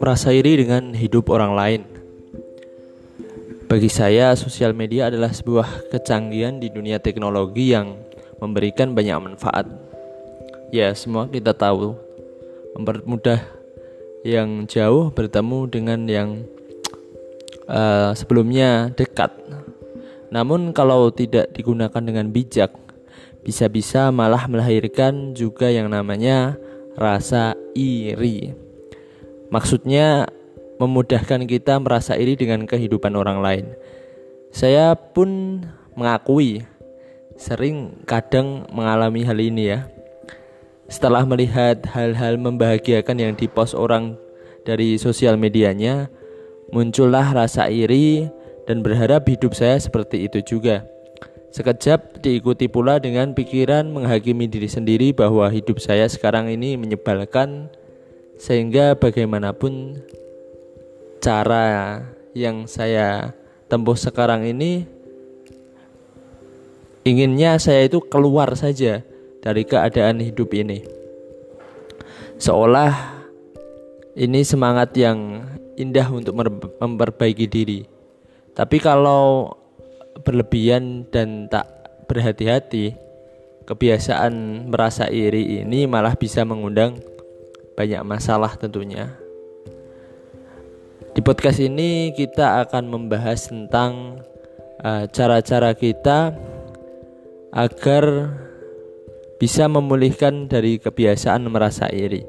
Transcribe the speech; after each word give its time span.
merasa 0.00 0.34
iri 0.34 0.56
dengan 0.58 0.96
hidup 0.96 1.28
orang 1.30 1.52
lain. 1.54 1.82
Bagi 3.70 3.86
saya, 3.86 4.34
sosial 4.34 4.74
media 4.74 5.06
adalah 5.06 5.30
sebuah 5.30 5.92
kecanggihan 5.92 6.58
di 6.58 6.66
dunia 6.66 6.98
teknologi 6.98 7.70
yang 7.70 7.94
memberikan 8.42 8.90
banyak 8.96 9.14
manfaat. 9.22 9.70
Ya, 10.74 10.90
semua 10.98 11.30
kita 11.30 11.54
tahu, 11.54 11.94
mempermudah 12.74 13.38
yang 14.26 14.66
jauh 14.66 15.14
bertemu 15.14 15.58
dengan 15.70 16.00
yang 16.10 16.28
uh, 17.70 18.10
sebelumnya 18.18 18.90
dekat. 18.98 19.30
Namun, 20.34 20.74
kalau 20.74 21.14
tidak 21.14 21.54
digunakan 21.54 22.02
dengan 22.02 22.34
bijak, 22.34 22.74
bisa-bisa 23.40 24.12
malah 24.12 24.44
melahirkan 24.46 25.32
juga 25.32 25.72
yang 25.72 25.88
namanya 25.88 26.56
rasa 26.96 27.56
iri. 27.72 28.52
Maksudnya 29.50 30.30
memudahkan 30.80 31.44
kita 31.44 31.76
merasa 31.80 32.16
iri 32.16 32.36
dengan 32.36 32.64
kehidupan 32.64 33.12
orang 33.12 33.44
lain. 33.44 33.66
Saya 34.50 34.96
pun 34.96 35.60
mengakui 35.96 36.64
sering 37.40 38.04
kadang 38.04 38.68
mengalami 38.72 39.24
hal 39.24 39.36
ini 39.40 39.76
ya. 39.76 39.88
Setelah 40.90 41.22
melihat 41.22 41.86
hal-hal 41.86 42.36
membahagiakan 42.36 43.16
yang 43.16 43.32
dipost 43.38 43.78
orang 43.78 44.18
dari 44.66 44.98
sosial 44.98 45.38
medianya, 45.38 46.10
muncullah 46.74 47.30
rasa 47.30 47.70
iri 47.70 48.26
dan 48.66 48.82
berharap 48.82 49.24
hidup 49.26 49.54
saya 49.54 49.78
seperti 49.78 50.26
itu 50.26 50.42
juga. 50.42 50.82
Sekejap 51.50 52.22
diikuti 52.22 52.70
pula 52.70 53.02
dengan 53.02 53.34
pikiran 53.34 53.90
menghakimi 53.90 54.46
diri 54.46 54.70
sendiri 54.70 55.10
bahwa 55.10 55.50
hidup 55.50 55.82
saya 55.82 56.06
sekarang 56.06 56.46
ini 56.46 56.78
menyebalkan 56.78 57.66
sehingga 58.38 58.94
bagaimanapun 58.94 59.98
cara 61.18 62.00
yang 62.38 62.70
saya 62.70 63.34
tempuh 63.66 63.98
sekarang 63.98 64.46
ini 64.46 64.86
inginnya 67.02 67.58
saya 67.58 67.82
itu 67.90 67.98
keluar 67.98 68.54
saja 68.54 69.02
dari 69.42 69.66
keadaan 69.66 70.22
hidup 70.22 70.54
ini. 70.54 70.86
Seolah 72.38 73.20
ini 74.14 74.40
semangat 74.46 74.94
yang 74.94 75.44
indah 75.74 76.06
untuk 76.14 76.38
memperbaiki 76.78 77.46
diri. 77.50 77.80
Tapi 78.54 78.80
kalau 78.80 79.59
berlebihan 80.24 81.08
dan 81.08 81.50
tak 81.50 81.66
berhati-hati, 82.10 82.94
kebiasaan 83.64 84.66
merasa 84.66 85.06
iri 85.06 85.62
ini 85.62 85.86
malah 85.86 86.18
bisa 86.18 86.42
mengundang 86.42 86.98
banyak 87.78 88.02
masalah 88.02 88.58
tentunya. 88.58 89.14
Di 91.10 91.20
podcast 91.22 91.58
ini 91.58 92.14
kita 92.14 92.62
akan 92.66 92.86
membahas 92.86 93.50
tentang 93.50 94.22
uh, 94.82 95.04
cara-cara 95.10 95.74
uh, 95.74 95.78
kita 95.78 96.34
agar 97.50 98.04
bisa 99.42 99.66
memulihkan 99.66 100.46
dari 100.46 100.78
kebiasaan 100.78 101.50
merasa 101.50 101.90
iri. 101.90 102.22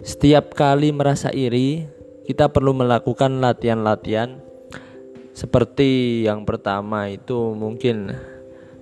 Setiap 0.00 0.56
kali 0.56 0.96
merasa 0.96 1.28
iri, 1.28 1.84
kita 2.24 2.48
perlu 2.48 2.72
melakukan 2.72 3.42
latihan-latihan 3.42 4.40
seperti 5.32 6.24
yang 6.26 6.42
pertama 6.44 7.10
itu 7.10 7.54
mungkin 7.54 8.14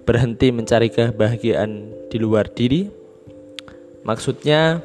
berhenti 0.08 0.48
mencari 0.48 0.88
kebahagiaan 0.88 1.92
di 2.08 2.16
luar 2.16 2.48
diri. 2.48 2.88
Maksudnya 4.04 4.80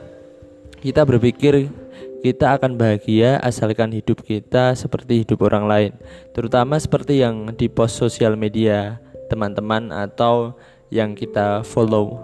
kita 0.83 1.07
berpikir 1.07 1.71
kita 2.23 2.55
akan 2.55 2.79
bahagia 2.79 3.39
asalkan 3.43 3.91
hidup 3.91 4.23
kita 4.23 4.75
seperti 4.75 5.27
hidup 5.27 5.43
orang 5.43 5.67
lain, 5.67 5.91
terutama 6.31 6.79
seperti 6.79 7.19
yang 7.19 7.51
di 7.55 7.67
post 7.67 7.99
sosial 7.99 8.39
media 8.39 8.99
teman-teman 9.27 9.91
atau 9.91 10.55
yang 10.87 11.19
kita 11.19 11.67
follow. 11.67 12.19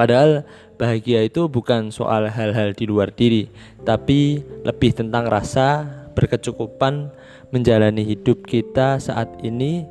Padahal 0.00 0.48
bahagia 0.80 1.28
itu 1.28 1.44
bukan 1.44 1.92
soal 1.92 2.24
hal-hal 2.32 2.72
di 2.72 2.88
luar 2.88 3.12
diri, 3.12 3.52
tapi 3.84 4.40
lebih 4.64 4.96
tentang 4.96 5.28
rasa 5.28 5.99
berkecukupan 6.20 7.08
menjalani 7.48 8.04
hidup 8.04 8.44
kita 8.44 9.00
saat 9.00 9.32
ini 9.40 9.88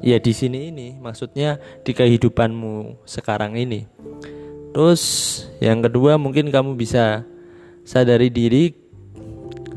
ya 0.00 0.16
di 0.16 0.32
sini 0.32 0.72
ini 0.72 0.96
maksudnya 0.96 1.60
di 1.84 1.92
kehidupanmu 1.92 3.04
sekarang 3.04 3.52
ini. 3.60 3.84
Terus 4.72 5.02
yang 5.60 5.84
kedua 5.84 6.16
mungkin 6.16 6.48
kamu 6.48 6.72
bisa 6.80 7.28
sadari 7.84 8.32
diri 8.32 8.72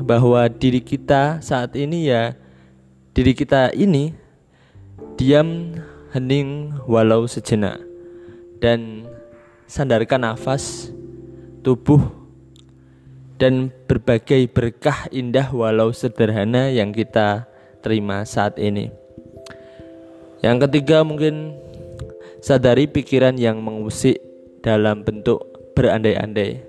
bahwa 0.00 0.48
diri 0.48 0.80
kita 0.80 1.44
saat 1.44 1.76
ini 1.76 2.08
ya 2.08 2.32
diri 3.12 3.36
kita 3.36 3.76
ini 3.76 4.16
diam 5.20 5.76
hening 6.16 6.72
walau 6.88 7.28
sejenak. 7.28 7.76
Dan 8.62 9.10
sandarkan 9.66 10.22
nafas 10.22 10.94
tubuh 11.66 12.21
dan 13.42 13.74
berbagai 13.90 14.46
berkah 14.54 15.10
indah 15.10 15.50
walau 15.50 15.90
sederhana 15.90 16.70
yang 16.70 16.94
kita 16.94 17.50
terima 17.82 18.22
saat 18.22 18.54
ini. 18.54 18.94
Yang 20.46 20.70
ketiga 20.70 21.02
mungkin 21.02 21.58
sadari 22.38 22.86
pikiran 22.86 23.34
yang 23.34 23.58
mengusik 23.58 24.22
dalam 24.62 25.02
bentuk 25.02 25.42
berandai-andai. 25.74 26.62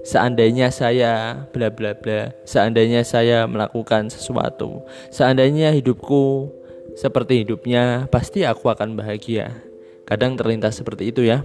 Seandainya 0.00 0.72
saya 0.72 1.44
bla 1.52 1.68
bla 1.68 1.92
bla, 1.92 2.32
seandainya 2.48 3.04
saya 3.04 3.44
melakukan 3.44 4.08
sesuatu, 4.08 4.80
seandainya 5.12 5.76
hidupku 5.76 6.48
seperti 6.96 7.44
hidupnya, 7.44 8.08
pasti 8.08 8.48
aku 8.48 8.72
akan 8.72 8.96
bahagia. 8.96 9.60
Kadang 10.08 10.40
terlintas 10.40 10.80
seperti 10.80 11.12
itu 11.12 11.20
ya. 11.24 11.44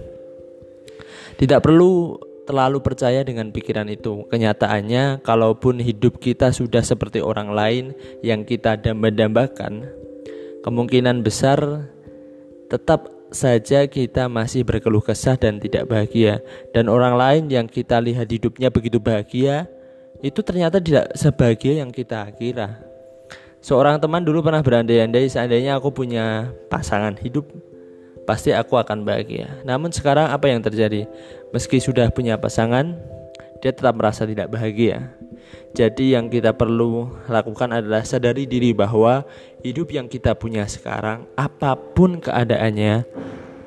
Tidak 1.36 1.60
perlu 1.60 2.16
terlalu 2.48 2.82
percaya 2.82 3.20
dengan 3.24 3.52
pikiran 3.52 3.88
itu. 3.90 4.26
Kenyataannya, 4.28 5.24
kalaupun 5.24 5.80
hidup 5.80 6.18
kita 6.18 6.50
sudah 6.50 6.80
seperti 6.84 7.20
orang 7.20 7.52
lain 7.52 7.84
yang 8.24 8.44
kita 8.44 8.76
damba-dambakan, 8.80 9.88
kemungkinan 10.64 11.24
besar 11.24 11.88
tetap 12.70 13.08
saja 13.30 13.86
kita 13.86 14.26
masih 14.26 14.66
berkeluh 14.66 15.02
kesah 15.02 15.38
dan 15.38 15.62
tidak 15.62 15.86
bahagia 15.86 16.42
dan 16.74 16.90
orang 16.90 17.14
lain 17.14 17.42
yang 17.46 17.66
kita 17.70 18.02
lihat 18.02 18.26
hidupnya 18.26 18.74
begitu 18.74 18.98
bahagia 18.98 19.70
itu 20.20 20.42
ternyata 20.42 20.82
tidak 20.82 21.14
sebahagia 21.14 21.80
yang 21.80 21.94
kita 21.94 22.26
kira. 22.36 22.82
Seorang 23.60 24.00
teman 24.00 24.24
dulu 24.24 24.40
pernah 24.40 24.64
berandai-andai 24.64 25.28
seandainya 25.28 25.76
aku 25.78 25.92
punya 25.92 26.50
pasangan 26.72 27.16
hidup 27.20 27.44
pasti 28.30 28.54
aku 28.54 28.78
akan 28.78 29.02
bahagia. 29.02 29.58
Namun 29.66 29.90
sekarang 29.90 30.30
apa 30.30 30.46
yang 30.46 30.62
terjadi? 30.62 31.10
Meski 31.50 31.82
sudah 31.82 32.06
punya 32.14 32.38
pasangan, 32.38 32.94
dia 33.58 33.74
tetap 33.74 33.98
merasa 33.98 34.22
tidak 34.22 34.54
bahagia. 34.54 35.10
Jadi 35.74 36.14
yang 36.14 36.30
kita 36.30 36.54
perlu 36.54 37.10
lakukan 37.26 37.74
adalah 37.74 38.06
sadari 38.06 38.46
diri 38.46 38.70
bahwa 38.70 39.26
hidup 39.66 39.90
yang 39.90 40.06
kita 40.06 40.38
punya 40.38 40.62
sekarang 40.70 41.26
apa 41.34 41.74
pun 41.74 42.22
keadaannya 42.22 43.02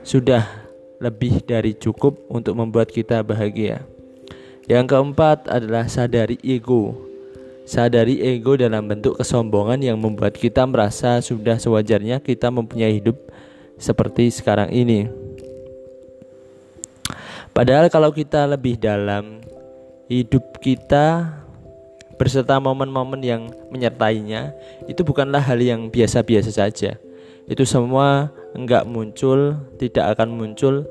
sudah 0.08 0.48
lebih 1.04 1.44
dari 1.44 1.76
cukup 1.76 2.24
untuk 2.32 2.56
membuat 2.56 2.88
kita 2.88 3.20
bahagia. 3.20 3.84
Yang 4.64 4.96
keempat 4.96 5.52
adalah 5.52 5.92
sadari 5.92 6.40
ego. 6.40 6.96
Sadari 7.68 8.24
ego 8.24 8.56
dalam 8.56 8.88
bentuk 8.88 9.20
kesombongan 9.20 9.84
yang 9.84 10.00
membuat 10.00 10.40
kita 10.40 10.64
merasa 10.64 11.20
sudah 11.20 11.60
sewajarnya 11.60 12.24
kita 12.24 12.48
mempunyai 12.48 13.04
hidup 13.04 13.20
seperti 13.84 14.32
sekarang 14.32 14.72
ini. 14.72 15.12
Padahal 17.52 17.92
kalau 17.92 18.16
kita 18.16 18.48
lebih 18.48 18.80
dalam 18.80 19.44
hidup 20.08 20.64
kita 20.64 21.36
berserta 22.16 22.56
momen-momen 22.64 23.20
yang 23.20 23.52
menyertainya 23.68 24.56
itu 24.88 25.04
bukanlah 25.04 25.44
hal 25.44 25.60
yang 25.60 25.92
biasa-biasa 25.92 26.56
saja. 26.56 26.96
Itu 27.44 27.68
semua 27.68 28.32
enggak 28.56 28.88
muncul, 28.88 29.60
tidak 29.76 30.16
akan 30.16 30.32
muncul 30.32 30.88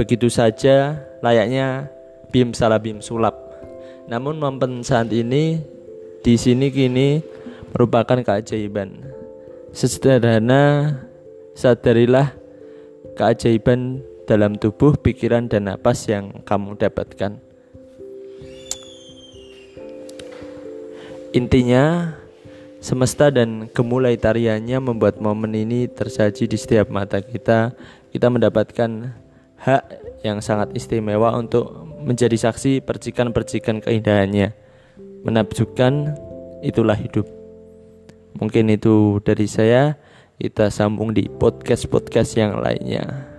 begitu 0.00 0.32
saja 0.32 0.96
layaknya 1.20 1.92
bim 2.32 2.56
salah 2.56 2.80
bim 2.80 3.04
sulap. 3.04 3.36
Namun 4.08 4.40
momen 4.40 4.80
saat 4.80 5.12
ini 5.12 5.60
di 6.24 6.34
sini 6.40 6.72
kini 6.72 7.20
merupakan 7.70 8.18
keajaiban. 8.24 9.12
Sesederhana 9.70 10.96
sadarilah 11.52 12.32
keajaiban 13.16 14.00
dalam 14.24 14.56
tubuh, 14.56 14.96
pikiran 14.96 15.50
dan 15.50 15.68
napas 15.68 16.08
yang 16.08 16.42
kamu 16.46 16.78
dapatkan. 16.78 17.36
Intinya, 21.32 22.12
semesta 22.84 23.32
dan 23.32 23.72
kemulai 23.72 24.20
tariannya 24.20 24.78
membuat 24.84 25.16
momen 25.16 25.56
ini 25.56 25.88
tersaji 25.88 26.44
di 26.44 26.60
setiap 26.60 26.92
mata 26.92 27.24
kita. 27.24 27.72
Kita 28.12 28.28
mendapatkan 28.28 29.16
hak 29.56 29.82
yang 30.26 30.44
sangat 30.44 30.76
istimewa 30.76 31.32
untuk 31.32 31.72
menjadi 32.04 32.36
saksi 32.36 32.84
percikan-percikan 32.84 33.80
keindahannya. 33.80 34.52
Menakjubkan 35.24 36.18
itulah 36.60 36.98
hidup. 36.98 37.24
Mungkin 38.36 38.68
itu 38.68 39.22
dari 39.24 39.48
saya. 39.48 39.96
Kita 40.42 40.74
sambung 40.74 41.14
di 41.14 41.30
podcast-podcast 41.30 42.34
yang 42.34 42.58
lainnya. 42.58 43.31